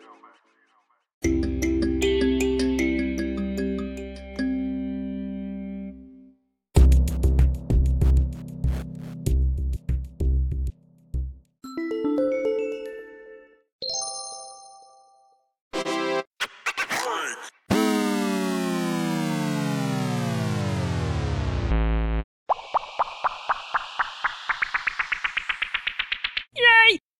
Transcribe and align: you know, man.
you 0.00 0.06
know, 0.08 0.16
man. 0.24 0.49